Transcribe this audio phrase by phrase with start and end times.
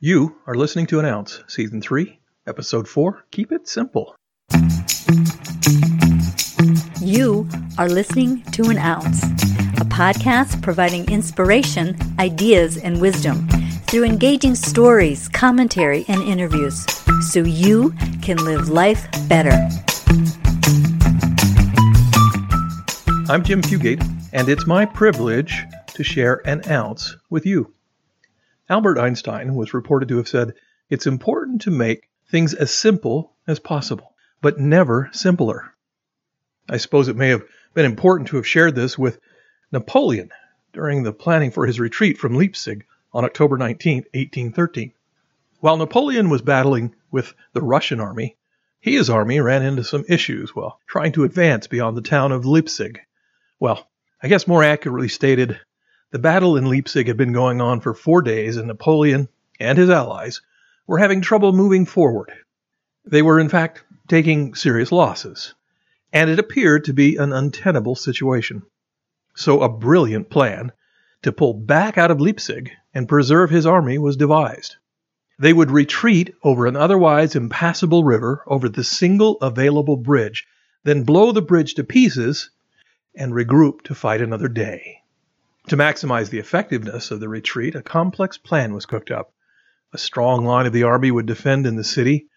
[0.00, 4.14] You are listening to An Ounce, Season 3, Episode 4 Keep It Simple.
[7.00, 13.48] You are listening to An Ounce, a podcast providing inspiration, ideas, and wisdom
[13.88, 16.86] through engaging stories, commentary, and interviews
[17.32, 17.92] so you
[18.22, 19.50] can live life better.
[23.28, 24.00] I'm Jim Fugate,
[24.32, 27.74] and it's my privilege to share an ounce with you.
[28.70, 30.54] Albert Einstein was reported to have said,
[30.90, 35.72] It's important to make things as simple as possible, but never simpler.
[36.68, 39.20] I suppose it may have been important to have shared this with
[39.72, 40.30] Napoleon
[40.74, 44.92] during the planning for his retreat from Leipzig on October 19, 1813.
[45.60, 48.36] While Napoleon was battling with the Russian army,
[48.80, 53.00] his army ran into some issues while trying to advance beyond the town of Leipzig.
[53.58, 53.88] Well,
[54.22, 55.58] I guess more accurately stated,
[56.10, 59.28] the battle in Leipzig had been going on for four days, and Napoleon
[59.60, 60.40] and his allies
[60.86, 62.32] were having trouble moving forward.
[63.04, 65.54] They were, in fact, taking serious losses,
[66.12, 68.62] and it appeared to be an untenable situation.
[69.34, 70.72] So a brilliant plan
[71.22, 74.76] to pull back out of Leipzig and preserve his army was devised.
[75.38, 80.46] They would retreat over an otherwise impassable river over the single available bridge,
[80.84, 82.50] then blow the bridge to pieces
[83.14, 84.97] and regroup to fight another day.
[85.68, 89.34] To maximize the effectiveness of the retreat, a complex plan was cooked up.
[89.92, 92.28] A strong line of the army would defend in the city,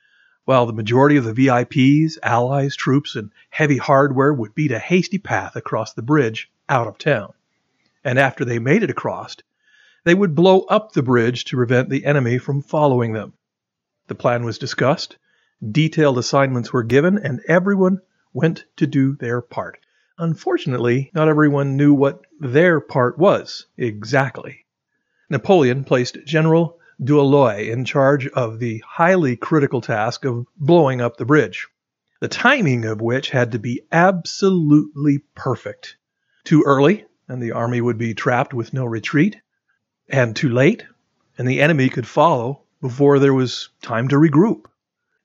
[0.43, 5.17] while the majority of the VIPs, allies, troops, and heavy hardware would beat a hasty
[5.17, 7.31] path across the bridge out of town.
[8.03, 9.37] And after they made it across,
[10.03, 13.31] they would blow up the bridge to prevent the enemy from following them.
[14.07, 15.17] The plan was discussed,
[15.65, 18.01] detailed assignments were given, and everyone
[18.33, 19.77] went to do their part.
[20.21, 24.67] Unfortunately, not everyone knew what their part was exactly.
[25.31, 31.25] Napoleon placed General Dulauloy in charge of the highly critical task of blowing up the
[31.25, 31.67] bridge,
[32.19, 35.97] the timing of which had to be absolutely perfect.
[36.43, 39.37] Too early, and the army would be trapped with no retreat,
[40.07, 40.85] and too late,
[41.35, 44.65] and the enemy could follow before there was time to regroup.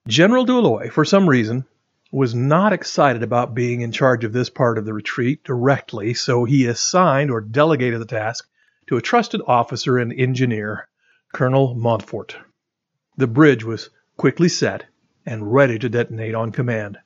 [0.09, 1.66] General Dulauloy, for some reason,
[2.12, 6.44] was not excited about being in charge of this part of the retreat directly, so
[6.44, 8.49] he assigned or delegated the task
[8.87, 10.89] to a trusted officer and engineer,
[11.34, 12.37] Colonel Montfort.
[13.16, 14.84] The bridge was quickly set
[15.25, 16.99] and ready to detonate on command.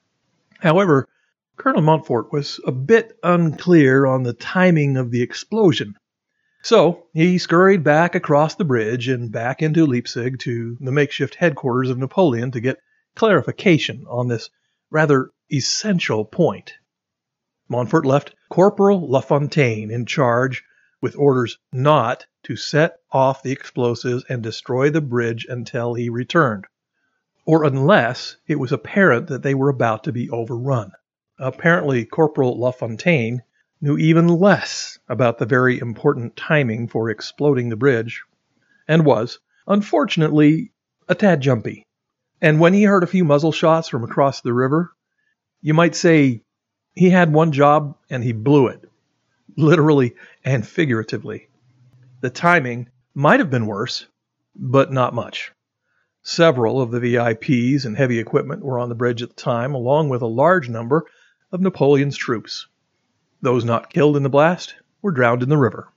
[0.59, 1.09] However,
[1.57, 5.95] Colonel Montfort was a bit unclear on the timing of the explosion.
[6.63, 11.89] So he scurried back across the bridge and back into Leipzig to the makeshift headquarters
[11.89, 12.79] of Napoleon to get
[13.15, 14.51] clarification on this
[14.91, 16.75] rather essential point.
[17.69, 20.65] Montfort left Corporal Lafontaine in charge
[21.01, 26.67] with orders not to set off the explosives and destroy the bridge until he returned,
[27.47, 30.93] or unless it was apparent that they were about to be overrun.
[31.39, 33.43] Apparently, Corporal Lafontaine
[33.81, 38.23] knew even less about the very important timing for exploding the bridge,
[38.87, 40.73] and was, unfortunately,
[41.09, 41.87] a tad jumpy.
[42.43, 44.95] And when he heard a few muzzle shots from across the river,
[45.61, 46.43] you might say
[46.95, 48.91] he had one job and he blew it,
[49.57, 51.49] literally and figuratively.
[52.23, 54.07] The timing might have been worse,
[54.57, 55.53] but not much.
[56.23, 60.09] Several of the VIPs and heavy equipment were on the bridge at the time, along
[60.09, 61.05] with a large number
[61.53, 62.67] of Napoleon's troops.
[63.43, 65.89] Those not killed in the blast were drowned in the river.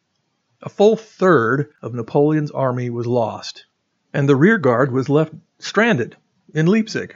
[0.62, 3.66] A full third of Napoleon's army was lost,
[4.14, 6.18] and the rear guard was left stranded
[6.54, 7.16] in Leipzig.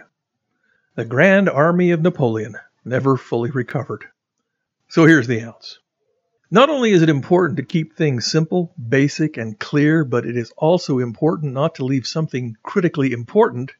[0.95, 4.05] The Grand Army of Napoleon never fully recovered.
[4.87, 5.79] So here's the ounce.
[6.49, 10.53] Not only is it important to keep things simple, basic, and clear, but it is
[10.57, 13.73] also important not to leave something critically important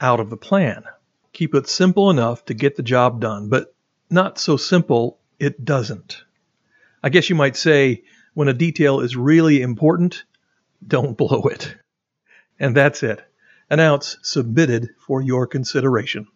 [0.00, 0.84] out of the plan.
[1.32, 3.74] Keep it simple enough to get the job done, but
[4.10, 6.24] not so simple it doesn't.
[7.02, 10.24] I guess you might say when a detail is really important,
[10.84, 11.76] don't blow it.
[12.58, 13.27] And that's it
[13.70, 16.26] an ounce submitted for your consideration.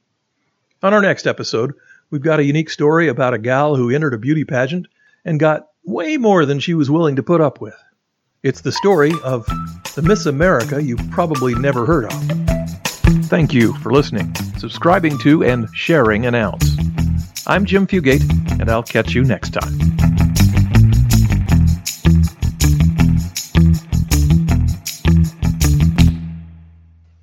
[0.82, 1.74] On our next episode,
[2.10, 4.86] we've got a unique story about a gal who entered a beauty pageant
[5.24, 7.76] and got way more than she was willing to put up with.
[8.42, 9.46] It's the story of
[9.94, 12.12] the Miss America you've probably never heard of.
[13.26, 16.76] Thank you for listening, subscribing to, and sharing an ounce.
[17.46, 18.28] I'm Jim Fugate,
[18.60, 19.91] and I'll catch you next time.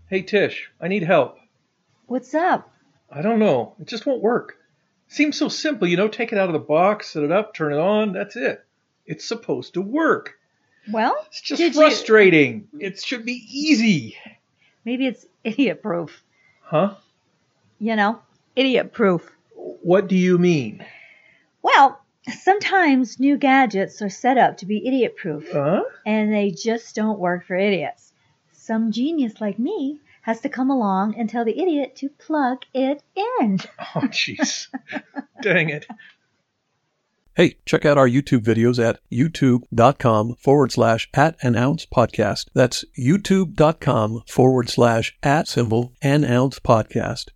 [0.10, 1.38] Hey Tish, I need help.
[2.08, 2.72] What's up?
[3.12, 3.76] I don't know.
[3.80, 4.56] It just won't work.
[5.08, 7.74] Seems so simple, you know, take it out of the box, set it up, turn
[7.74, 8.64] it on, that's it.
[9.06, 10.36] It's supposed to work.
[10.92, 12.68] Well, It's just did you- frustrating.
[12.80, 14.18] It should be easy.
[14.86, 16.24] maybe it's idiot proof.
[16.62, 16.96] Huh?
[17.80, 18.22] You know,
[18.56, 19.32] idiot proof.
[19.56, 20.86] What do you mean?
[21.62, 22.02] Well,
[22.42, 25.84] sometimes new gadgets are set up to be idiot proof, Huh?
[26.06, 28.09] and they just don't work for idiots.
[28.69, 33.01] Some genius like me has to come along and tell the idiot to plug it
[33.16, 33.57] in.
[33.95, 34.68] Oh, jeez.
[35.42, 35.88] Dang it.
[37.33, 42.45] Hey, check out our YouTube videos at youtube.com forward slash at an ounce podcast.
[42.54, 47.30] That's youtube.com forward slash at symbol an ounce podcast.